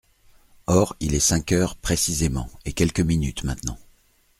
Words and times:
Or, 0.65 0.95
il 0.99 1.13
est 1.13 1.19
cinq 1.19 1.51
heures 1.51 1.75
précisément, 1.75 2.49
et 2.65 2.73
quelques 2.73 3.01
minutes 3.01 3.43
maintenant. 3.43 3.77